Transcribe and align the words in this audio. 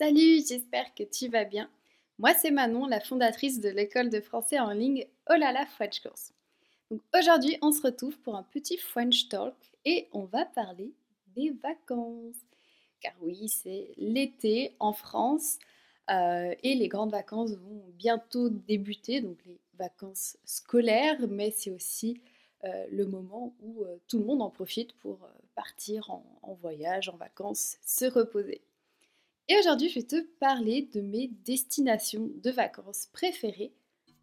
Salut, 0.00 0.40
j'espère 0.48 0.94
que 0.94 1.02
tu 1.02 1.28
vas 1.28 1.44
bien. 1.44 1.68
Moi, 2.16 2.32
c'est 2.32 2.50
Manon, 2.50 2.86
la 2.86 3.00
fondatrice 3.00 3.60
de 3.60 3.68
l'école 3.68 4.08
de 4.08 4.22
français 4.22 4.58
en 4.58 4.70
ligne 4.70 5.06
Olala 5.28 5.66
French 5.66 6.00
Course. 6.00 6.32
Donc 6.90 7.02
aujourd'hui, 7.14 7.58
on 7.60 7.70
se 7.70 7.82
retrouve 7.82 8.18
pour 8.20 8.34
un 8.34 8.42
petit 8.42 8.78
French 8.78 9.28
Talk 9.28 9.54
et 9.84 10.08
on 10.12 10.24
va 10.24 10.46
parler 10.46 10.94
des 11.36 11.50
vacances. 11.50 12.46
Car 13.02 13.12
oui, 13.20 13.46
c'est 13.50 13.92
l'été 13.98 14.74
en 14.78 14.94
France 14.94 15.58
euh, 16.10 16.54
et 16.62 16.74
les 16.76 16.88
grandes 16.88 17.10
vacances 17.12 17.52
vont 17.52 17.84
bientôt 17.92 18.48
débuter, 18.48 19.20
donc 19.20 19.36
les 19.44 19.60
vacances 19.74 20.38
scolaires, 20.46 21.20
mais 21.28 21.50
c'est 21.50 21.72
aussi 21.72 22.22
euh, 22.64 22.86
le 22.90 23.04
moment 23.04 23.54
où 23.60 23.84
euh, 23.84 23.98
tout 24.08 24.18
le 24.18 24.24
monde 24.24 24.40
en 24.40 24.48
profite 24.48 24.94
pour 24.94 25.28
partir 25.54 26.08
en 26.40 26.54
voyage, 26.54 27.10
en 27.10 27.18
vacances, 27.18 27.76
se 27.82 28.06
reposer. 28.06 28.62
Et 29.50 29.58
aujourd'hui, 29.58 29.88
je 29.88 29.96
vais 29.96 30.06
te 30.06 30.22
parler 30.38 30.82
de 30.92 31.00
mes 31.00 31.26
destinations 31.26 32.30
de 32.36 32.50
vacances 32.52 33.08
préférées 33.12 33.72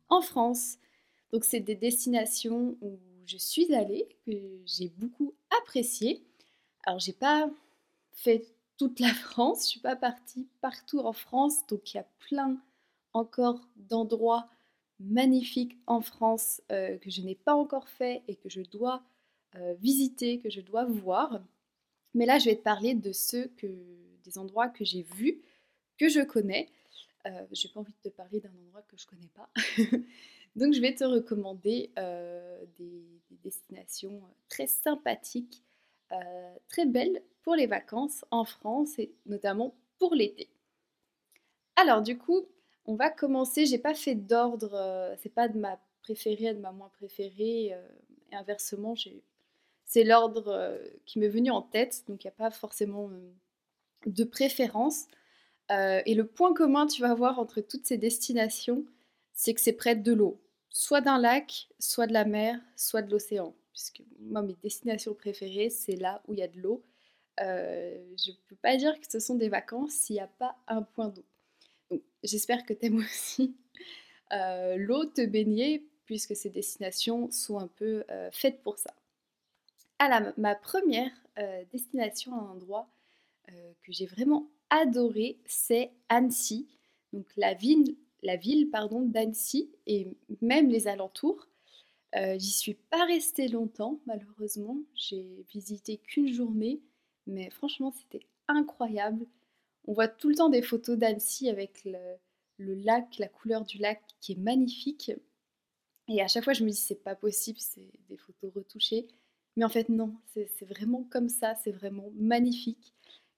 en 0.07 0.21
France. 0.21 0.77
Donc, 1.33 1.43
c'est 1.43 1.59
des 1.59 1.75
destinations 1.75 2.77
où 2.79 2.97
je 3.25 3.35
suis 3.35 3.75
allée, 3.75 4.07
que 4.25 4.31
j'ai 4.65 4.87
beaucoup 4.87 5.35
appréciées. 5.59 6.23
Alors, 6.85 6.99
j'ai 6.99 7.11
pas 7.11 7.49
fait 8.13 8.47
toute 8.77 9.01
la 9.01 9.13
France, 9.13 9.63
je 9.63 9.71
suis 9.71 9.79
pas 9.81 9.97
partie 9.97 10.47
partout 10.61 10.99
en 10.99 11.11
France, 11.11 11.67
donc 11.67 11.93
il 11.93 11.97
y 11.97 11.99
a 11.99 12.07
plein 12.19 12.57
encore 13.11 13.67
d'endroits 13.75 14.47
magnifiques 15.01 15.77
en 15.87 15.99
France 15.99 16.61
euh, 16.71 16.97
que 16.99 17.09
je 17.09 17.21
n'ai 17.21 17.35
pas 17.35 17.53
encore 17.53 17.89
fait 17.89 18.23
et 18.29 18.37
que 18.37 18.47
je 18.47 18.61
dois 18.61 19.03
euh, 19.55 19.73
visiter, 19.73 20.39
que 20.39 20.49
je 20.49 20.61
dois 20.61 20.85
voir. 20.85 21.41
Mais 22.13 22.25
là, 22.25 22.39
je 22.39 22.45
vais 22.45 22.55
te 22.55 22.63
parler 22.63 22.93
de 22.93 23.11
ceux 23.11 23.47
que 23.57 23.67
des 24.27 24.37
endroits 24.37 24.67
que 24.67 24.83
j'ai 24.83 25.03
vus, 25.03 25.41
que 25.97 26.09
je 26.09 26.21
connais. 26.21 26.69
Euh, 27.25 27.45
j'ai 27.51 27.69
pas 27.69 27.79
envie 27.79 27.93
de 28.03 28.09
te 28.09 28.15
parler 28.15 28.39
d'un 28.39 28.53
endroit 28.65 28.81
que 28.83 28.97
je 28.97 29.05
connais 29.07 29.29
pas. 29.33 29.49
Donc 30.55 30.73
je 30.73 30.81
vais 30.81 30.93
te 30.93 31.03
recommander 31.03 31.91
euh, 31.97 32.63
des, 32.77 33.03
destinations 33.43 34.21
très 34.49 34.67
sympathiques, 34.67 35.63
euh, 36.11 36.55
très 36.67 36.85
belles 36.85 37.21
pour 37.43 37.55
les 37.55 37.67
vacances 37.67 38.25
en 38.31 38.43
France 38.43 38.97
et 38.99 39.13
notamment 39.25 39.75
pour 39.99 40.13
l'été. 40.15 40.49
Alors 41.75 42.01
du 42.01 42.17
coup, 42.17 42.45
on 42.85 42.95
va 42.95 43.09
commencer. 43.09 43.65
J'ai 43.65 43.77
pas 43.77 43.93
fait 43.93 44.15
d'ordre. 44.15 45.15
c'est 45.19 45.33
pas 45.33 45.47
de 45.47 45.57
ma 45.57 45.79
préférée 46.01 46.49
à 46.49 46.53
de 46.53 46.59
ma 46.59 46.71
moins 46.71 46.89
préférée. 46.89 47.75
et 48.31 48.35
inversement, 48.35 48.95
c'est 49.85 50.03
l'ordre 50.03 50.79
qui 51.05 51.19
m'est 51.19 51.27
venu 51.29 51.51
en 51.51 51.61
tête. 51.61 52.03
Donc 52.07 52.23
il 52.23 52.27
n'y 52.27 52.31
a 52.31 52.35
pas 52.37 52.51
forcément 52.51 53.11
de 54.07 54.23
préférence. 54.23 55.05
Euh, 55.71 56.01
et 56.05 56.15
le 56.15 56.25
point 56.25 56.53
commun, 56.53 56.87
tu 56.87 57.01
vas 57.01 57.13
voir, 57.13 57.39
entre 57.39 57.61
toutes 57.61 57.85
ces 57.85 57.97
destinations, 57.97 58.85
c'est 59.33 59.53
que 59.53 59.61
c'est 59.61 59.73
près 59.73 59.95
de 59.95 60.13
l'eau. 60.13 60.41
Soit 60.69 61.01
d'un 61.01 61.19
lac, 61.19 61.67
soit 61.79 62.07
de 62.07 62.13
la 62.13 62.25
mer, 62.25 62.59
soit 62.75 63.01
de 63.01 63.11
l'océan. 63.11 63.53
Puisque 63.73 64.01
moi, 64.19 64.41
mes 64.41 64.55
destinations 64.63 65.13
préférées, 65.13 65.69
c'est 65.69 65.95
là 65.95 66.21
où 66.27 66.33
il 66.33 66.39
y 66.39 66.43
a 66.43 66.47
de 66.47 66.59
l'eau. 66.59 66.83
Euh, 67.41 67.97
je 68.17 68.31
ne 68.31 68.37
peux 68.47 68.55
pas 68.55 68.75
dire 68.77 68.99
que 68.99 69.05
ce 69.09 69.19
sont 69.19 69.35
des 69.35 69.49
vacances 69.49 69.91
s'il 69.91 70.15
n'y 70.15 70.21
a 70.21 70.27
pas 70.27 70.57
un 70.67 70.81
point 70.81 71.09
d'eau. 71.09 71.25
Donc, 71.91 72.01
j'espère 72.23 72.65
que 72.65 72.73
tu 72.73 72.87
aimes 72.87 72.97
aussi 73.05 73.55
euh, 74.33 74.75
l'eau, 74.77 75.05
te 75.05 75.25
baigner, 75.25 75.87
puisque 76.05 76.35
ces 76.35 76.49
destinations 76.49 77.29
sont 77.31 77.59
un 77.59 77.67
peu 77.67 78.05
faites 78.31 78.63
pour 78.63 78.77
ça. 78.77 78.93
Alors, 79.99 80.31
ma 80.37 80.55
première 80.55 81.11
destination 81.71 82.33
un 82.33 82.51
endroit 82.51 82.87
euh, 83.51 83.73
que 83.83 83.91
j'ai 83.91 84.05
vraiment 84.05 84.49
adoré, 84.69 85.39
c'est 85.45 85.91
Annecy, 86.09 86.67
donc 87.13 87.25
la 87.37 87.53
ville, 87.53 87.95
la 88.23 88.35
ville 88.35 88.69
pardon, 88.69 89.01
d'Annecy 89.01 89.71
et 89.85 90.17
même 90.41 90.69
les 90.69 90.87
alentours. 90.87 91.47
Euh, 92.15 92.37
j'y 92.37 92.51
suis 92.51 92.73
pas 92.73 93.05
restée 93.05 93.47
longtemps, 93.47 93.99
malheureusement. 94.05 94.77
J'ai 94.95 95.45
visité 95.51 95.97
qu'une 95.97 96.31
journée, 96.31 96.81
mais 97.25 97.49
franchement, 97.49 97.91
c'était 97.91 98.25
incroyable. 98.47 99.25
On 99.85 99.93
voit 99.93 100.07
tout 100.07 100.29
le 100.29 100.35
temps 100.35 100.49
des 100.49 100.61
photos 100.61 100.97
d'Annecy 100.97 101.49
avec 101.49 101.83
le, 101.85 102.73
lac, 102.75 103.17
la 103.19 103.27
couleur 103.27 103.65
du 103.65 103.77
lac 103.77 104.01
qui 104.19 104.33
est 104.33 104.39
magnifique. 104.39 105.11
Et 106.09 106.21
à 106.21 106.27
chaque 106.27 106.43
fois, 106.43 106.53
je 106.53 106.63
me 106.63 106.69
dis, 106.69 106.75
c'est 106.75 107.03
pas 107.03 107.15
possible, 107.15 107.59
c'est 107.59 107.89
des 108.09 108.17
photos 108.17 108.53
retouchées. 108.53 109.07
Mais 109.55 109.65
en 109.65 109.69
fait, 109.69 109.89
non, 109.89 110.15
c'est 110.33 110.65
vraiment 110.65 111.03
comme 111.09 111.29
ça, 111.29 111.55
c'est 111.55 111.71
vraiment 111.71 112.09
magnifique. 112.15 112.93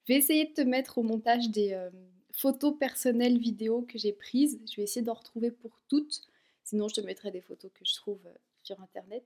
Je 0.10 0.16
vais 0.16 0.20
essayer 0.22 0.46
de 0.46 0.54
te 0.54 0.62
mettre 0.62 0.98
au 0.98 1.04
montage 1.04 1.52
des 1.52 1.74
euh, 1.74 1.92
photos 2.32 2.76
personnelles 2.80 3.38
vidéo 3.38 3.84
que 3.84 4.00
j'ai 4.00 4.12
prises. 4.12 4.60
Je 4.68 4.78
vais 4.78 4.82
essayer 4.82 5.04
d'en 5.04 5.14
retrouver 5.14 5.52
pour 5.52 5.80
toutes. 5.88 6.22
Sinon, 6.64 6.88
je 6.88 6.96
te 6.96 7.02
mettrai 7.02 7.30
des 7.30 7.42
photos 7.42 7.70
que 7.76 7.86
je 7.86 7.94
trouve 7.94 8.20
euh, 8.26 8.34
sur 8.64 8.82
internet. 8.82 9.24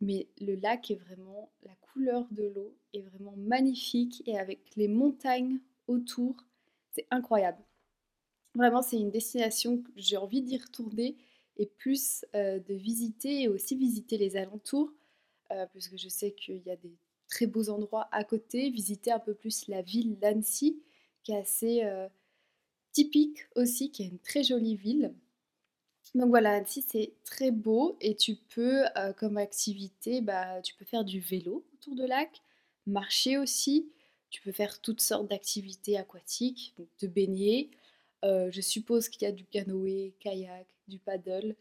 Mais 0.00 0.28
le 0.40 0.54
lac 0.54 0.88
est 0.92 0.94
vraiment, 0.94 1.50
la 1.64 1.74
couleur 1.80 2.28
de 2.30 2.44
l'eau 2.44 2.76
est 2.92 3.00
vraiment 3.00 3.34
magnifique 3.36 4.22
et 4.24 4.38
avec 4.38 4.60
les 4.76 4.86
montagnes 4.86 5.58
autour, 5.88 6.36
c'est 6.92 7.08
incroyable. 7.10 7.58
Vraiment, 8.54 8.82
c'est 8.82 8.98
une 8.98 9.10
destination 9.10 9.78
que 9.78 9.90
j'ai 9.96 10.16
envie 10.16 10.42
d'y 10.42 10.58
retourner 10.58 11.16
et 11.56 11.66
plus 11.66 12.24
euh, 12.36 12.60
de 12.60 12.74
visiter 12.74 13.42
et 13.42 13.48
aussi 13.48 13.74
visiter 13.74 14.16
les 14.16 14.36
alentours, 14.36 14.92
puisque 15.72 15.96
je 15.96 16.08
sais 16.08 16.32
qu'il 16.32 16.62
y 16.66 16.70
a 16.70 16.76
des 16.76 16.96
très 17.34 17.46
beaux 17.48 17.68
endroits 17.68 18.08
à 18.12 18.22
côté, 18.22 18.70
visiter 18.70 19.10
un 19.10 19.18
peu 19.18 19.34
plus 19.34 19.66
la 19.66 19.82
ville 19.82 20.16
d'Annecy, 20.20 20.80
qui 21.24 21.32
est 21.32 21.38
assez 21.38 21.82
euh, 21.82 22.08
typique 22.92 23.48
aussi, 23.56 23.90
qui 23.90 24.04
est 24.04 24.06
une 24.06 24.20
très 24.20 24.44
jolie 24.44 24.76
ville. 24.76 25.12
Donc 26.14 26.28
voilà, 26.28 26.52
Annecy 26.52 26.84
c'est 26.86 27.12
très 27.24 27.50
beau 27.50 27.96
et 28.00 28.14
tu 28.14 28.36
peux, 28.36 28.84
euh, 28.96 29.12
comme 29.12 29.36
activité, 29.36 30.20
bah, 30.20 30.62
tu 30.62 30.76
peux 30.76 30.84
faire 30.84 31.04
du 31.04 31.18
vélo 31.18 31.64
autour 31.74 31.96
de 31.96 32.04
lac, 32.04 32.40
marcher 32.86 33.36
aussi, 33.36 33.90
tu 34.30 34.40
peux 34.40 34.52
faire 34.52 34.80
toutes 34.80 35.00
sortes 35.00 35.28
d'activités 35.28 35.98
aquatiques, 35.98 36.72
donc 36.78 36.86
te 36.98 37.06
baigner. 37.06 37.72
Euh, 38.24 38.48
je 38.52 38.60
suppose 38.60 39.08
qu'il 39.08 39.22
y 39.22 39.26
a 39.26 39.32
du 39.32 39.44
canoë, 39.44 40.14
kayak, 40.20 40.68
du 40.86 41.00
paddle. 41.00 41.56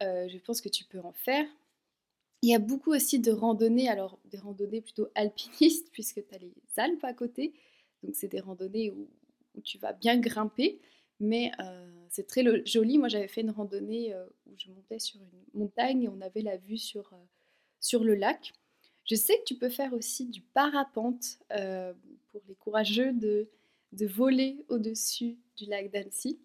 je 0.00 0.38
pense 0.38 0.60
que 0.60 0.68
tu 0.68 0.84
peux 0.84 1.00
en 1.00 1.12
faire. 1.12 1.46
Il 2.42 2.50
y 2.50 2.54
a 2.54 2.60
beaucoup 2.60 2.92
aussi 2.92 3.18
de 3.18 3.32
randonnées, 3.32 3.88
alors 3.88 4.18
des 4.26 4.38
randonnées 4.38 4.80
plutôt 4.80 5.08
alpinistes, 5.14 5.88
puisque 5.92 6.26
tu 6.26 6.34
as 6.34 6.38
les 6.38 6.52
Alpes 6.76 7.04
à 7.04 7.12
côté. 7.12 7.52
Donc, 8.02 8.14
c'est 8.14 8.28
des 8.28 8.40
randonnées 8.40 8.90
où, 8.90 9.08
tu 9.64 9.76
vas 9.78 9.92
bien 9.92 10.20
grimper, 10.20 10.80
mais 11.18 11.50
euh, 11.58 11.90
c'est 12.10 12.28
très 12.28 12.44
joli. 12.64 12.96
Moi, 12.96 13.08
j'avais 13.08 13.26
fait 13.26 13.40
une 13.40 13.50
randonnée 13.50 14.14
euh, 14.14 14.24
où 14.46 14.54
je 14.56 14.70
montais 14.70 15.00
sur 15.00 15.20
une 15.20 15.60
montagne 15.60 16.04
et 16.04 16.08
on 16.08 16.20
avait 16.20 16.42
la 16.42 16.56
vue 16.56 16.78
sur, 16.78 17.12
euh, 17.12 17.16
sur 17.80 18.04
le 18.04 18.14
lac. 18.14 18.52
Je 19.04 19.16
sais 19.16 19.34
que 19.38 19.44
tu 19.44 19.56
peux 19.56 19.68
faire 19.68 19.94
aussi 19.94 20.26
du 20.26 20.42
parapente 20.42 21.40
pour 21.48 22.40
les 22.46 22.54
courageux 22.54 23.12
de, 23.12 23.48
de 23.90 24.06
voler 24.06 24.64
au-dessus 24.68 25.38
du 25.56 25.64
lac 25.64 25.90
d'Annecy. 25.90 26.38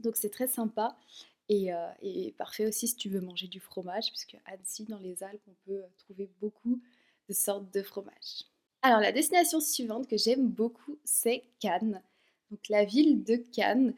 Donc, 0.00 0.16
c'est 0.16 0.30
très 0.30 0.46
sympa. 0.46 0.96
Euh, 1.50 1.92
et, 2.00 2.32
parfait 2.38 2.66
aussi 2.66 2.88
si 2.88 2.96
tu 2.96 3.08
veux 3.08 3.20
manger 3.20 3.48
du 3.48 3.60
fromage, 3.60 4.08
puisque 4.08 4.36
Annecy, 4.46 4.84
dans 4.84 4.98
les 4.98 5.22
Alpes, 5.22 5.42
on 5.48 5.54
peut 5.66 5.82
trouver 5.98 6.30
beaucoup 6.40 6.80
de 7.28 7.34
sortes 7.34 7.72
de 7.72 7.82
fromages. 7.82 8.44
Alors 8.82 9.00
la 9.00 9.12
destination 9.12 9.60
suivante 9.60 10.08
que 10.08 10.16
j'aime 10.16 10.48
beaucoup, 10.48 10.98
c'est 11.04 11.44
Cannes. 11.60 12.02
Donc 12.50 12.68
la 12.68 12.84
ville 12.84 13.22
de 13.22 13.36
Cannes. 13.36 13.94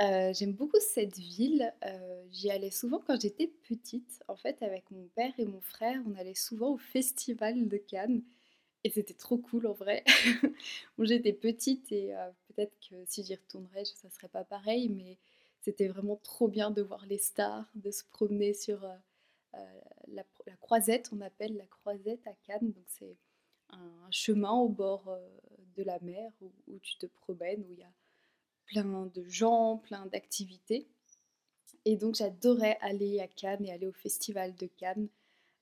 Euh, 0.00 0.32
j'aime 0.32 0.52
beaucoup 0.52 0.78
cette 0.80 1.18
ville. 1.18 1.72
Euh, 1.84 2.24
j'y 2.30 2.50
allais 2.50 2.70
souvent 2.70 3.02
quand 3.04 3.20
j'étais 3.20 3.48
petite. 3.68 4.22
En 4.28 4.36
fait, 4.36 4.62
avec 4.62 4.88
mon 4.92 5.08
père 5.16 5.32
et 5.38 5.44
mon 5.44 5.60
frère, 5.60 6.00
on 6.06 6.14
allait 6.16 6.36
souvent 6.36 6.74
au 6.74 6.78
festival 6.78 7.68
de 7.68 7.76
Cannes. 7.78 8.22
Et 8.84 8.90
c'était 8.90 9.14
trop 9.14 9.38
cool 9.38 9.66
en 9.66 9.72
vrai. 9.72 10.04
j'étais 11.00 11.32
petite 11.32 11.90
et 11.90 12.12
peut-être 12.46 12.74
que 12.88 12.94
si 13.06 13.24
j'y 13.24 13.34
retournerais, 13.34 13.84
ça 13.84 14.08
serait 14.10 14.28
pas 14.28 14.44
pareil. 14.44 14.88
Mais 14.88 15.18
c'était 15.60 15.88
vraiment 15.88 16.16
trop 16.16 16.48
bien 16.48 16.70
de 16.70 16.82
voir 16.82 17.04
les 17.06 17.18
stars, 17.18 17.68
de 17.74 17.90
se 17.90 18.04
promener 18.04 18.54
sur 18.54 18.84
euh, 18.84 18.94
euh, 19.54 19.80
la, 20.08 20.24
croisette, 20.60 21.10
on 21.12 21.20
appelle 21.20 21.56
la 21.56 21.66
croisette 21.66 22.26
à 22.26 22.32
Cannes. 22.44 22.72
Donc 22.72 22.84
c'est 22.86 23.16
un, 23.70 24.10
chemin 24.10 24.52
au 24.52 24.68
bord 24.68 25.08
euh, 25.08 25.18
de 25.76 25.82
la 25.82 25.98
mer 26.00 26.30
où, 26.40 26.78
tu 26.80 26.96
te 26.96 27.06
promènes, 27.06 27.64
où 27.68 27.72
il 27.72 27.80
y 27.80 27.84
a 27.84 27.92
plein 28.66 29.06
de 29.06 29.24
gens, 29.28 29.78
plein 29.78 30.06
d'activités. 30.06 30.86
Et 31.84 31.96
donc 31.96 32.14
j'adorais 32.14 32.78
aller 32.80 33.20
à 33.20 33.28
Cannes 33.28 33.64
et 33.64 33.72
aller 33.72 33.86
au 33.86 33.92
festival 33.92 34.54
de 34.54 34.66
Cannes. 34.66 35.08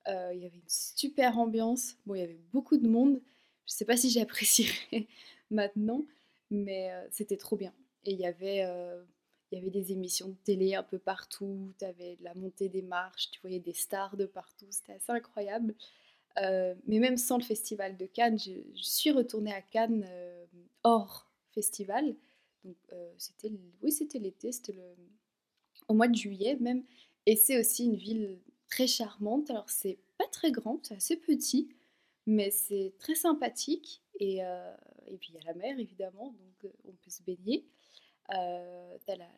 il 0.07 0.39
y 0.39 0.47
avait 0.47 0.57
une 0.57 0.69
super 0.69 1.39
ambiance. 1.39 1.97
Bon, 2.07 2.15
il 2.15 2.21
y 2.21 2.25
avait 2.25 2.41
beaucoup 2.53 2.77
de 2.77 2.89
monde. 2.89 3.21
Je 3.67 3.73
ne 3.73 3.77
sais 3.77 3.85
pas 3.85 3.97
si 3.97 4.11
j'apprécierais 4.11 5.07
maintenant, 5.51 6.05
mais 6.51 6.91
c'était 7.11 7.37
trop 7.37 7.57
bien. 7.57 7.73
Et 8.05 8.13
il 8.13 8.19
y 8.19 8.27
avait 8.27 8.65
y 9.57 9.63
avait 9.63 9.71
des 9.71 9.93
émissions 9.93 10.29
de 10.29 10.37
télé 10.45 10.75
un 10.75 10.83
peu 10.83 10.99
partout, 10.99 11.73
tu 11.79 11.85
avais 11.85 12.17
la 12.21 12.35
montée 12.35 12.69
des 12.69 12.83
marches, 12.83 13.31
tu 13.31 13.41
voyais 13.41 13.61
des 13.61 13.73
stars 13.73 14.17
de 14.17 14.27
partout, 14.27 14.67
c'était 14.71 14.93
assez 14.93 15.13
incroyable. 15.13 15.75
Euh, 16.39 16.75
mais 16.87 16.99
même 16.99 17.17
sans 17.17 17.39
le 17.39 17.43
festival 17.43 17.97
de 17.97 18.07
Cannes, 18.07 18.39
je, 18.39 18.53
suis 18.75 19.11
retournée 19.11 19.53
à 19.53 19.63
Cannes 19.63 20.05
euh, 20.09 20.45
hors 20.83 21.31
festival. 21.53 22.15
Donc 22.65 22.77
c'était, 23.17 23.53
oui, 23.81 23.93
c'était 23.93 24.19
l'été, 24.19 24.51
c'était 24.51 24.73
le, 24.73 24.97
au 25.89 25.95
mois 25.95 26.09
de 26.09 26.17
juillet 26.17 26.57
même. 26.61 26.85
Et 27.25 27.37
c'est 27.37 27.61
aussi 27.61 27.85
une 27.85 27.97
ville 27.97 28.41
très 28.69 28.89
charmante. 28.89 29.51
Alors 29.51 29.71
c'est 29.71 29.99
pas 30.19 30.27
très 30.27 30.51
grand, 30.51 30.81
c'est 30.83 30.97
assez 30.97 31.17
petit, 31.17 31.69
mais 32.27 32.51
c'est 32.51 32.95
très 32.99 33.15
sympathique. 33.15 34.03
Et, 34.19 34.39
et 34.39 35.17
puis 35.19 35.31
il 35.31 35.37
y 35.37 35.39
a 35.39 35.53
la 35.53 35.55
mer 35.55 35.79
évidemment, 35.79 36.35
donc 36.63 36.73
on 36.85 36.93
peut 36.93 37.11
se 37.11 37.23
baigner. 37.23 37.65
Euh, 38.35 38.99
tu 39.05 39.13
as 39.13 39.17
la, 39.17 39.29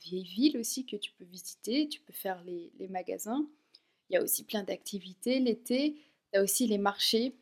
vieille 0.00 0.24
ville 0.24 0.58
aussi 0.58 0.84
que 0.84 0.96
tu 0.96 1.12
peux 1.12 1.24
visiter, 1.24 1.88
tu 1.88 2.00
peux 2.00 2.12
faire 2.12 2.42
les, 2.42 2.72
les 2.80 2.88
magasins. 2.88 3.46
Il 4.10 4.14
y 4.14 4.16
a 4.16 4.22
aussi 4.22 4.44
plein 4.44 4.64
d'activités 4.64 5.38
l'été. 5.38 5.94
Tu 6.32 6.38
as 6.38 6.42
aussi 6.42 6.66
les 6.66 6.78
marchés, 6.78 7.36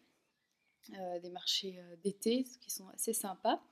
euh, 0.98 1.20
des 1.20 1.30
marchés 1.30 1.76
euh, 1.78 1.96
d'été 2.02 2.44
qui 2.60 2.70
sont 2.70 2.88
assez 2.88 3.12
sympas. 3.12 3.62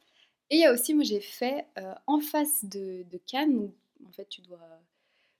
Et 0.48 0.56
il 0.56 0.60
y 0.60 0.64
a 0.64 0.72
aussi, 0.72 0.94
moi 0.94 1.04
j'ai 1.04 1.20
fait 1.20 1.66
euh, 1.78 1.92
en 2.06 2.20
face 2.20 2.64
de, 2.64 3.04
de 3.10 3.18
Cannes, 3.18 3.56
où, 3.56 3.74
en 4.06 4.12
fait 4.12 4.28
tu 4.28 4.40
dois, 4.42 4.80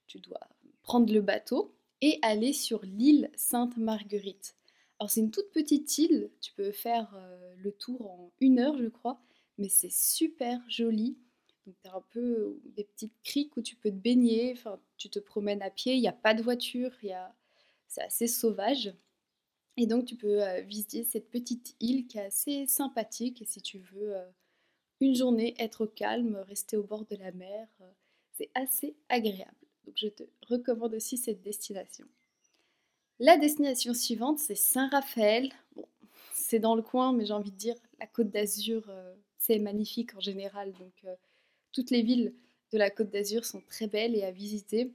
tu 0.05 0.19
dois 0.19 0.41
prendre 0.83 1.11
le 1.13 1.21
bateau 1.21 1.73
et 2.01 2.19
aller 2.21 2.53
sur 2.53 2.83
l'île 2.83 3.31
Sainte-Marguerite. 3.35 4.55
Alors 4.99 5.09
c'est 5.09 5.21
une 5.21 5.31
toute 5.31 5.51
petite 5.51 5.97
île, 5.97 6.29
tu 6.41 6.51
peux 6.53 6.71
faire 6.71 7.17
le 7.57 7.71
tour 7.71 8.11
en 8.11 8.31
une 8.39 8.59
heure 8.59 8.77
je 8.77 8.87
crois, 8.87 9.19
mais 9.57 9.69
c'est 9.69 9.91
super 9.91 10.61
joli. 10.69 11.17
Donc 11.65 11.75
tu 11.83 11.89
as 11.89 11.95
un 11.95 12.03
peu 12.09 12.59
des 12.75 12.83
petites 12.83 13.13
criques 13.23 13.55
où 13.57 13.61
tu 13.61 13.75
peux 13.75 13.89
te 13.89 13.95
baigner, 13.95 14.53
enfin 14.53 14.79
tu 14.97 15.09
te 15.09 15.19
promènes 15.19 15.61
à 15.61 15.69
pied, 15.69 15.95
il 15.95 16.01
n'y 16.01 16.07
a 16.07 16.13
pas 16.13 16.33
de 16.33 16.41
voiture, 16.41 16.91
c'est 17.87 18.01
assez 18.01 18.27
sauvage. 18.27 18.93
Et 19.77 19.87
donc 19.87 20.05
tu 20.05 20.15
peux 20.15 20.41
visiter 20.61 21.03
cette 21.03 21.29
petite 21.29 21.75
île 21.79 22.07
qui 22.07 22.17
est 22.17 22.25
assez 22.25 22.67
sympathique 22.67 23.41
et 23.41 23.45
si 23.45 23.61
tu 23.61 23.79
veux 23.79 24.15
une 24.99 25.15
journée 25.15 25.55
être 25.59 25.85
au 25.85 25.87
calme, 25.87 26.35
rester 26.47 26.77
au 26.77 26.83
bord 26.83 27.05
de 27.05 27.15
la 27.15 27.31
mer, 27.31 27.67
c'est 28.33 28.49
assez 28.53 28.95
agréable. 29.09 29.55
Donc 29.85 29.95
je 29.97 30.07
te 30.07 30.23
recommande 30.47 30.93
aussi 30.93 31.17
cette 31.17 31.41
destination. 31.41 32.07
La 33.19 33.37
destination 33.37 33.93
suivante, 33.93 34.39
c'est 34.39 34.55
Saint-Raphaël. 34.55 35.51
Bon, 35.75 35.87
c'est 36.33 36.59
dans 36.59 36.75
le 36.75 36.81
coin, 36.81 37.13
mais 37.13 37.25
j'ai 37.25 37.33
envie 37.33 37.51
de 37.51 37.57
dire, 37.57 37.75
la 37.99 38.07
côte 38.07 38.29
d'Azur, 38.29 38.91
c'est 39.37 39.59
magnifique 39.59 40.15
en 40.15 40.19
général. 40.19 40.73
Donc 40.73 41.05
toutes 41.71 41.91
les 41.91 42.01
villes 42.01 42.33
de 42.71 42.77
la 42.77 42.89
Côte 42.89 43.09
d'Azur 43.09 43.45
sont 43.45 43.61
très 43.61 43.87
belles 43.87 44.15
et 44.15 44.23
à 44.23 44.31
visiter. 44.31 44.93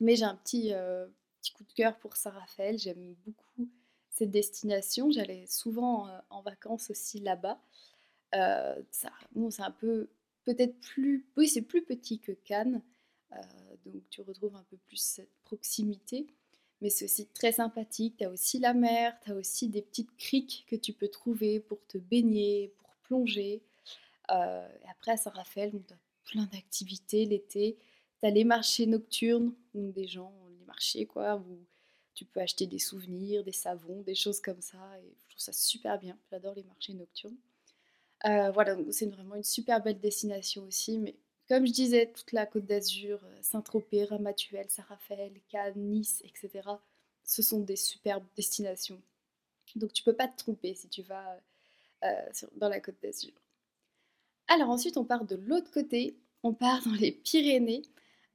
Mais 0.00 0.16
j'ai 0.16 0.24
un 0.24 0.36
petit, 0.36 0.72
euh, 0.72 1.06
petit 1.40 1.52
coup 1.52 1.64
de 1.64 1.72
cœur 1.72 1.98
pour 1.98 2.16
Saint-Raphaël. 2.16 2.78
J'aime 2.78 3.14
beaucoup 3.24 3.68
cette 4.10 4.30
destination. 4.30 5.10
J'allais 5.10 5.46
souvent 5.46 6.08
euh, 6.08 6.18
en 6.30 6.42
vacances 6.42 6.90
aussi 6.90 7.20
là-bas. 7.20 7.60
Euh, 8.34 8.82
c'est 8.90 9.08
un 9.62 9.70
peu, 9.70 10.08
peut-être 10.44 10.78
plus, 10.80 11.26
oui, 11.36 11.48
c'est 11.48 11.62
plus 11.62 11.82
petit 11.82 12.18
que 12.18 12.32
Cannes. 12.32 12.82
donc 13.84 14.02
tu 14.10 14.22
retrouves 14.22 14.56
un 14.56 14.64
peu 14.70 14.76
plus 14.76 14.96
cette 14.96 15.32
proximité. 15.44 16.26
Mais 16.80 16.90
c'est 16.90 17.04
aussi 17.04 17.26
très 17.28 17.52
sympathique. 17.52 18.16
Tu 18.18 18.24
as 18.24 18.30
aussi 18.30 18.58
la 18.58 18.74
mer, 18.74 19.16
tu 19.24 19.30
as 19.30 19.34
aussi 19.36 19.68
des 19.68 19.82
petites 19.82 20.14
criques 20.16 20.64
que 20.68 20.76
tu 20.76 20.92
peux 20.92 21.08
trouver 21.08 21.60
pour 21.60 21.78
te 21.86 21.98
baigner, 21.98 22.74
pour 22.78 22.90
plonger. 23.02 23.62
Euh, 24.30 24.68
après, 24.88 25.12
à 25.12 25.16
Saint-Raphaël, 25.16 25.72
tu 25.86 25.94
as 25.94 25.98
plein 26.24 26.44
d'activités 26.46 27.24
l'été. 27.26 27.78
Tu 28.20 28.26
as 28.26 28.30
les 28.30 28.44
marchés 28.44 28.86
nocturnes, 28.86 29.54
où 29.74 29.92
des 29.92 30.06
gens, 30.06 30.32
les 30.58 30.64
marchés, 30.64 31.06
quoi, 31.06 31.36
où 31.36 31.64
tu 32.14 32.24
peux 32.24 32.40
acheter 32.40 32.66
des 32.66 32.78
souvenirs, 32.78 33.42
des 33.44 33.52
savons, 33.52 34.02
des 34.02 34.14
choses 34.14 34.40
comme 34.40 34.60
ça. 34.60 34.78
Et 35.00 35.14
je 35.24 35.30
trouve 35.30 35.40
ça 35.40 35.52
super 35.52 35.98
bien. 35.98 36.18
J'adore 36.30 36.54
les 36.54 36.64
marchés 36.64 36.94
nocturnes. 36.94 37.36
Euh, 38.26 38.50
voilà, 38.52 38.76
c'est 38.90 39.06
vraiment 39.06 39.34
une 39.34 39.44
super 39.44 39.82
belle 39.82 39.98
destination 39.98 40.64
aussi. 40.64 40.98
Mais 40.98 41.16
comme 41.48 41.66
je 41.66 41.72
disais, 41.72 42.12
toute 42.12 42.32
la 42.32 42.46
côte 42.46 42.66
d'Azur, 42.66 43.20
euh, 43.24 43.38
Saint-Tropez, 43.42 44.04
Ramatuelle, 44.04 44.70
Saint-Raphaël, 44.70 45.32
Cannes, 45.48 45.74
Nice, 45.76 46.22
etc., 46.24 46.68
ce 47.24 47.42
sont 47.42 47.60
des 47.60 47.76
superbes 47.76 48.26
destinations. 48.36 49.00
Donc 49.76 49.92
tu 49.92 50.02
peux 50.02 50.14
pas 50.14 50.28
te 50.28 50.36
tromper 50.36 50.74
si 50.74 50.88
tu 50.88 51.02
vas 51.02 51.40
dans 52.56 52.68
la 52.68 52.80
côte 52.80 52.96
d'Azur. 53.00 53.41
Alors 54.54 54.68
ensuite, 54.68 54.98
on 54.98 55.04
part 55.06 55.24
de 55.24 55.34
l'autre 55.34 55.70
côté, 55.70 56.18
on 56.42 56.52
part 56.52 56.84
dans 56.84 56.92
les 56.92 57.10
Pyrénées. 57.10 57.84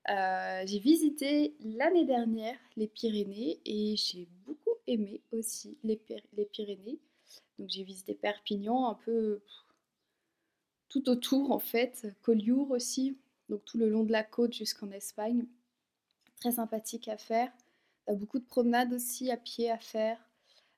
Euh, 0.09 0.63
j'ai 0.65 0.79
visité 0.79 1.55
l'année 1.59 2.05
dernière 2.05 2.57
les 2.75 2.87
Pyrénées 2.87 3.59
et 3.65 3.95
j'ai 3.97 4.27
beaucoup 4.43 4.73
aimé 4.87 5.21
aussi 5.31 5.77
les, 5.83 5.95
Pyrénées. 5.95 6.97
Donc 7.59 7.69
j'ai 7.69 7.83
visité 7.83 8.15
Perpignan 8.15 8.89
un 8.89 8.95
peu 8.95 9.41
tout 10.89 11.07
autour 11.07 11.51
en 11.51 11.59
fait, 11.59 12.07
Collioure 12.23 12.71
aussi, 12.71 13.15
donc 13.47 13.63
tout 13.65 13.77
le 13.77 13.87
long 13.87 14.03
de 14.03 14.11
la 14.11 14.23
côte 14.23 14.53
jusqu'en 14.53 14.89
Espagne. 14.89 15.45
Très 16.39 16.53
sympathique 16.53 17.09
à 17.09 17.17
faire. 17.17 17.51
a 18.07 18.13
beaucoup 18.15 18.39
de 18.39 18.45
promenades 18.45 18.91
aussi 18.91 19.29
à 19.29 19.37
pied 19.37 19.69
à 19.69 19.77
faire. 19.77 20.17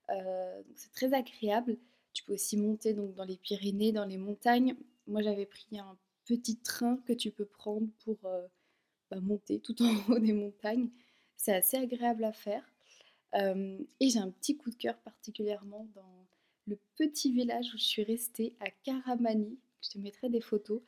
Euh, 0.09 0.61
c'est 0.75 0.91
très 0.91 1.13
agréable. 1.13 1.77
Tu 2.11 2.25
peux 2.25 2.33
aussi 2.33 2.57
monter 2.57 2.93
donc 2.93 3.13
dans 3.13 3.23
les 3.23 3.37
Pyrénées, 3.37 3.93
dans 3.93 4.03
les 4.03 4.17
montagnes. 4.17 4.75
Moi, 5.09 5.23
j'avais 5.23 5.47
pris 5.47 5.79
un 5.79 5.97
petit 6.25 6.57
train 6.57 6.97
que 7.07 7.13
tu 7.13 7.31
peux 7.31 7.45
prendre 7.45 7.87
pour 8.05 8.17
euh, 8.25 8.47
bah, 9.09 9.19
monter 9.19 9.59
tout 9.59 9.75
en 9.81 9.89
haut 10.09 10.19
des 10.19 10.33
montagnes. 10.33 10.89
C'est 11.35 11.53
assez 11.53 11.77
agréable 11.77 12.23
à 12.23 12.31
faire. 12.31 12.63
et 13.33 14.09
j'ai 14.09 14.19
un 14.19 14.29
petit 14.29 14.55
coup 14.55 14.69
de 14.69 14.75
cœur 14.75 14.97
particulièrement 14.99 15.87
dans 15.95 16.27
le 16.67 16.79
petit 16.95 17.31
village 17.31 17.73
où 17.73 17.77
je 17.77 17.83
suis 17.83 18.03
restée 18.03 18.55
à 18.59 18.69
Caramani. 18.69 19.57
Je 19.81 19.89
te 19.89 19.97
mettrai 19.97 20.29
des 20.29 20.41
photos. 20.41 20.81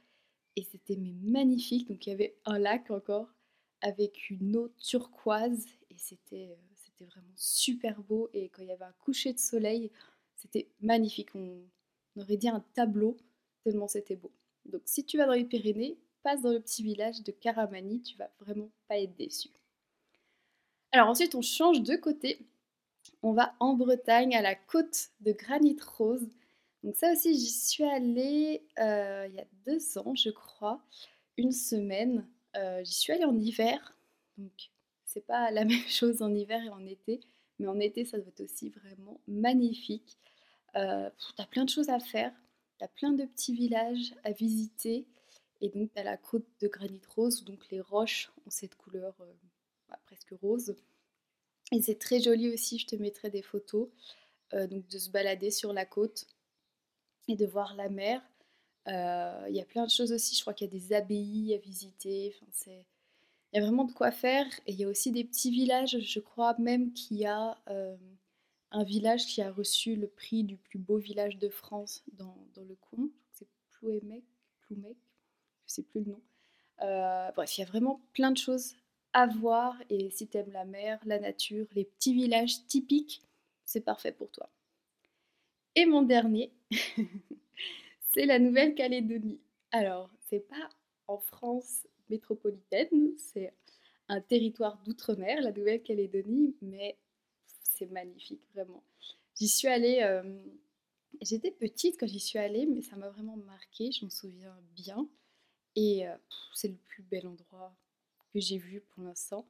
Et 0.56 0.64
c'était 0.64 0.98
magnifique. 0.98 1.88
Donc 1.88 2.06
il 2.06 2.12
y 2.12 2.14
avait 2.14 2.38
un 2.46 2.60
lac 2.60 2.92
encore 2.92 3.34
avec 3.82 4.30
une 4.30 4.56
eau 4.56 4.70
turquoise. 4.78 5.66
Et 5.90 5.98
c'était, 5.98 6.50
euh, 6.52 6.56
c'était 6.76 7.06
vraiment 7.06 7.34
super 7.36 8.04
beau. 8.04 8.30
Et 8.34 8.50
quand 8.50 8.62
il 8.62 8.68
y 8.68 8.72
avait 8.72 8.86
un 8.86 8.96
coucher 9.00 9.34
de 9.34 9.40
soleil, 9.40 9.92
c'était 10.36 10.70
magnifique. 10.80 11.34
On 11.36 11.64
aurait 12.18 12.38
dit 12.38 12.50
un 12.50 12.64
tableau 12.76 13.18
tellement 13.64 13.88
c'était 13.88 14.16
beau. 14.16 14.32
Donc 14.66 14.82
si 14.86 15.06
tu 15.06 15.18
vas 15.18 15.26
dans 15.26 15.34
les 15.34 15.46
Pyrénées, 15.46 15.98
passe 16.24 16.42
dans 16.42 16.52
le 16.52 16.60
petit 16.60 16.84
village 16.84 17.24
de 17.24 17.32
Caramani, 17.32 18.02
tu 18.02 18.16
vas 18.18 18.30
vraiment 18.40 18.70
pas 18.88 19.00
être 19.00 19.16
déçu. 19.16 19.50
Alors 20.92 21.08
ensuite, 21.08 21.36
on 21.36 21.42
change 21.42 21.82
de 21.82 21.96
côté. 21.96 22.46
On 23.24 23.34
va 23.34 23.56
en 23.60 23.74
Bretagne, 23.74 24.36
à 24.36 24.42
la 24.42 24.56
côte 24.56 25.10
de 25.22 25.32
Granit 25.32 25.78
Rose. 25.98 26.30
Donc 26.84 26.96
ça 26.96 27.12
aussi, 27.12 27.34
j'y 27.34 27.52
suis 27.52 27.84
allée 27.84 28.64
euh, 28.80 29.28
il 29.30 29.36
y 29.36 29.40
a 29.40 29.46
deux 29.66 29.98
ans, 29.98 30.16
je 30.16 30.30
crois, 30.30 30.82
une 31.38 31.52
semaine. 31.52 32.28
Euh, 32.56 32.84
j'y 32.84 32.94
suis 32.94 33.14
allée 33.14 33.26
en 33.26 33.38
hiver, 33.38 33.96
donc 34.38 34.52
c'est 35.06 35.26
pas 35.26 35.52
la 35.52 35.66
même 35.66 35.88
chose 35.88 36.22
en 36.22 36.34
hiver 36.34 36.64
et 36.64 36.70
en 36.70 36.86
été, 36.86 37.22
mais 37.60 37.68
en 37.68 37.80
été, 37.80 38.04
ça 38.04 38.18
doit 38.18 38.28
être 38.28 38.42
aussi 38.42 38.70
vraiment 38.70 39.22
magnifique. 39.28 40.18
Euh, 40.76 41.10
tu 41.36 41.42
as 41.42 41.46
plein 41.46 41.66
de 41.66 41.70
choses 41.70 41.90
à 41.90 42.00
faire. 42.00 42.34
Il 42.82 42.86
y 42.86 42.86
a 42.86 42.88
plein 42.88 43.12
de 43.12 43.26
petits 43.26 43.54
villages 43.54 44.16
à 44.24 44.32
visiter. 44.32 45.06
Et 45.62 45.70
donc, 45.70 45.94
tu 45.94 46.00
as 46.00 46.04
la 46.04 46.18
côte 46.18 46.48
de 46.62 46.68
granit 46.68 47.02
rose, 47.16 47.44
donc 47.44 47.70
les 47.70 47.80
roches 47.80 48.32
ont 48.48 48.50
cette 48.50 48.74
couleur 48.74 49.14
euh, 49.22 49.32
bah, 49.88 50.00
presque 50.08 50.34
rose. 50.42 50.76
Et 51.72 51.80
c'est 51.84 52.00
très 52.00 52.20
joli 52.20 52.52
aussi, 52.52 52.80
je 52.80 52.88
te 52.88 52.96
mettrai 52.96 53.30
des 53.30 53.44
photos. 53.44 53.88
Euh, 54.54 54.66
donc, 54.66 54.88
de 54.88 54.98
se 54.98 55.12
balader 55.12 55.52
sur 55.52 55.74
la 55.74 55.86
côte 55.86 56.26
et 57.28 57.36
de 57.36 57.46
voir 57.46 57.76
la 57.76 57.88
mer. 57.88 58.20
Euh, 58.88 59.46
il 59.48 59.56
y 59.56 59.62
a 59.62 59.66
plein 59.66 59.86
de 59.86 59.92
choses 59.92 60.12
aussi, 60.12 60.36
je 60.36 60.42
crois 60.42 60.56
qu'il 60.56 60.66
y 60.66 60.76
a 60.76 60.80
des 60.80 60.94
abbayes 60.94 61.54
à 61.54 61.60
visiter. 61.60 62.36
Enfin. 62.50 62.72
Il 63.54 63.60
y 63.60 63.64
a 63.64 63.64
vraiment 63.64 63.84
de 63.84 63.92
quoi 63.92 64.12
faire. 64.12 64.48
Et 64.66 64.72
il 64.72 64.80
y 64.80 64.86
a 64.86 64.88
aussi 64.88 65.12
des 65.12 65.24
petits 65.24 65.52
villages, 65.52 66.00
je 66.00 66.20
crois 66.20 66.56
même 66.58 66.94
qu'il 66.94 67.18
y 67.18 67.28
a 67.28 67.60
un 68.72 68.84
village 68.84 69.26
qui 69.26 69.42
a 69.42 69.52
reçu 69.52 69.96
le 69.96 70.08
prix 70.08 70.44
du 70.44 70.58
plus 70.58 70.80
beau 70.80 70.98
village 70.98 71.38
de 71.38 71.50
France 71.50 72.04
dans, 72.14 72.36
le 72.58 72.76
coin. 72.76 73.10
C'est 73.32 73.48
Plouémec, 73.70 74.24
Ploumec, 74.62 74.98
je 75.68 75.74
sais 75.74 75.84
plus 75.84 76.02
le 76.02 76.12
nom. 76.12 76.22
Euh, 76.82 77.32
bref, 77.36 77.58
il 77.58 77.62
y 77.62 77.64
a 77.64 77.68
vraiment 77.68 78.02
plein 78.14 78.32
de 78.32 78.38
choses 78.38 78.76
à 79.14 79.28
voir 79.28 79.76
et 79.90 80.10
si 80.10 80.28
tu 80.28 80.38
aimes 80.38 80.52
la 80.52 80.66
mer, 80.66 81.00
la 81.06 81.20
nature, 81.20 81.68
les 81.74 81.86
petits 81.86 82.14
villages 82.14 82.66
typiques, 82.68 83.22
c'est 83.66 83.82
parfait 83.82 84.14
pour 84.14 84.32
toi. 84.32 84.50
Et 85.76 85.86
mon 85.86 86.02
dernier, 86.02 86.52
c'est 88.14 88.26
la 88.26 88.40
Nouvelle-Calédonie. 88.40 89.40
Alors, 89.72 90.10
c'est 90.30 90.48
pas 90.48 90.70
en 91.08 91.18
France 91.18 91.88
métropolitaine, 92.10 93.14
c'est 93.18 93.54
un 94.08 94.22
territoire 94.22 94.78
d'outre-mer, 94.84 95.42
la 95.42 95.52
Nouvelle-Calédonie, 95.52 96.56
mais 96.62 96.98
magnifique, 97.88 98.42
vraiment. 98.54 98.84
J'y 99.36 99.48
suis 99.48 99.68
allée, 99.68 100.02
euh, 100.04 100.44
j'étais 101.22 101.52
petite 101.52 102.00
quand 102.00 102.08
j'y 102.08 102.20
suis 102.20 102.40
allée, 102.40 102.66
mais 102.66 102.82
ça 102.82 102.96
m'a 102.96 103.10
vraiment 103.10 103.38
marqué, 103.38 103.92
je 103.92 104.06
m'en 104.06 104.12
souviens 104.12 104.56
bien. 104.76 105.10
Et 105.76 106.08
euh, 106.08 106.16
c'est 106.54 106.68
le 106.68 106.76
plus 106.76 107.04
bel 107.04 107.28
endroit 107.28 107.76
que 108.34 108.40
j'ai 108.40 108.58
vu 108.58 108.82
pour 108.82 109.04
l'instant. 109.04 109.48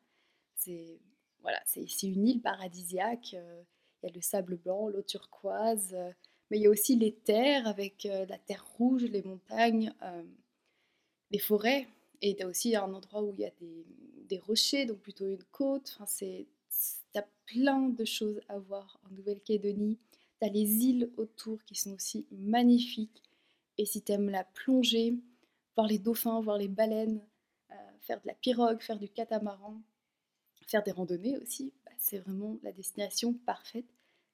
C'est 0.56 1.00
voilà, 1.42 1.60
c'est 1.66 2.04
une 2.04 2.28
île 2.28 2.42
paradisiaque. 2.42 3.34
Euh, 3.34 3.64
il 4.04 4.08
y 4.08 4.10
a 4.12 4.14
le 4.14 4.22
sable 4.22 4.58
blanc, 4.58 4.88
l'eau 4.88 5.02
turquoise, 5.02 5.96
mais 6.50 6.58
il 6.58 6.64
y 6.64 6.68
a 6.68 6.70
aussi 6.70 6.96
les 6.96 7.14
terres 7.14 7.68
avec 7.68 8.06
la 8.06 8.38
terre 8.40 8.66
rouge, 8.78 9.04
les 9.04 9.22
montagnes. 9.22 9.94
des 11.30 11.40
forêts 11.40 11.88
et 12.22 12.36
tu 12.36 12.44
as 12.44 12.48
aussi 12.48 12.76
un 12.76 12.94
endroit 12.94 13.24
où 13.24 13.34
il 13.34 13.40
y 13.40 13.46
a 13.46 13.52
des, 13.60 14.40
rochers, 14.40 14.86
donc 14.86 15.00
plutôt 15.00 15.28
une 15.28 15.44
côte. 15.46 15.92
Enfin, 15.96 16.06
c'est, 16.06 16.48
tu 17.14 17.20
as 17.20 17.28
plein 17.46 17.90
de 17.90 18.06
choses 18.06 18.42
à 18.48 18.60
voir 18.60 19.00
en 19.06 19.14
Nouvelle-Calédonie. 19.14 20.00
Tu 20.40 20.48
as 20.48 20.50
les 20.50 20.86
îles 20.86 21.12
autour 21.18 21.64
qui 21.66 21.76
sont 21.76 21.94
aussi 21.94 22.26
magnifiques. 22.32 23.22
Et 23.78 23.86
si 23.86 24.02
tu 24.02 24.12
aimes 24.12 24.30
la 24.30 24.44
plongée, 24.44 25.16
voir 25.76 25.88
les 25.88 26.00
dauphins, 26.00 26.42
voir 26.42 26.58
les 26.58 26.68
baleines, 26.68 27.22
euh, 27.72 27.76
faire 28.02 28.22
de 28.22 28.28
la 28.28 28.34
pirogue, 28.34 28.82
faire 28.82 29.00
du 29.00 29.10
catamaran, 29.10 29.82
faire 30.68 30.84
des 30.84 30.92
randonnées 30.92 31.38
aussi, 31.38 31.74
bah, 31.86 31.92
c'est 31.98 32.20
vraiment 32.20 32.58
la 32.64 32.72
destination 32.72 33.34
parfaite. 33.46 33.88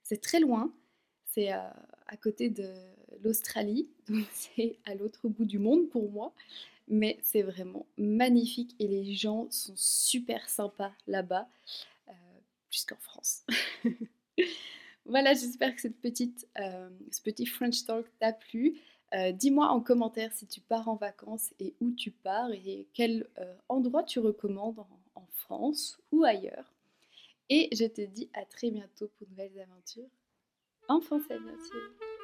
C'est 0.03 0.21
très 0.21 0.39
loin, 0.39 0.73
c'est 1.25 1.53
euh, 1.53 1.69
à 2.07 2.17
côté 2.17 2.49
de 2.49 2.73
l'Australie, 3.23 3.89
donc 4.07 4.25
c'est 4.31 4.79
à 4.85 4.95
l'autre 4.95 5.27
bout 5.27 5.45
du 5.45 5.59
monde 5.59 5.89
pour 5.89 6.09
moi 6.11 6.33
mais 6.87 7.19
c'est 7.21 7.41
vraiment 7.41 7.85
magnifique 7.97 8.75
et 8.79 8.87
les 8.87 9.13
gens 9.13 9.47
sont 9.49 9.73
super 9.75 10.47
sympas 10.49 10.91
là-bas, 11.07 11.47
plus 12.69 12.85
France. 12.99 13.43
voilà, 15.05 15.33
j'espère 15.33 15.75
que 15.75 15.81
cette 15.81 15.99
petite, 15.99 16.47
euh, 16.59 16.89
ce 17.11 17.21
petit 17.21 17.45
French 17.45 17.85
Talk 17.85 18.05
t'a 18.19 18.33
plu. 18.33 18.79
Euh, 19.13 19.31
dis-moi 19.31 19.67
en 19.69 19.79
commentaire 19.79 20.33
si 20.33 20.47
tu 20.47 20.59
pars 20.59 20.89
en 20.89 20.95
vacances 20.95 21.53
et 21.59 21.75
où 21.79 21.91
tu 21.91 22.11
pars 22.11 22.51
et 22.51 22.87
quel 22.93 23.27
endroit 23.69 24.03
tu 24.03 24.19
recommandes 24.19 24.79
en, 24.79 24.99
en 25.15 25.25
France 25.31 25.97
ou 26.11 26.23
ailleurs. 26.23 26.73
Et 27.49 27.69
je 27.73 27.85
te 27.85 28.01
dis 28.01 28.29
à 28.33 28.43
très 28.45 28.69
bientôt 28.69 29.09
pour 29.17 29.27
de 29.27 29.31
nouvelles 29.31 29.59
aventures 29.61 30.09
en 30.89 30.99
français 30.99 31.39
bien 31.39 31.57
sûr. 31.65 32.16